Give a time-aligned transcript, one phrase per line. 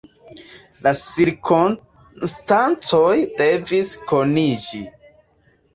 [0.87, 3.15] La cirkonstancoj
[3.45, 4.85] devis kuniĝi.